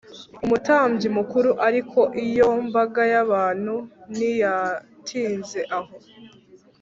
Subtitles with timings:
[0.43, 3.75] umutambyi mukuru Ariko iyo mbaga y abantu
[4.13, 5.93] ntiyatinze aho